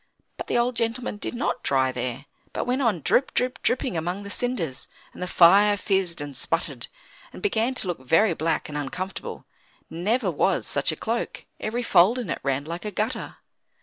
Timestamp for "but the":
0.35-0.57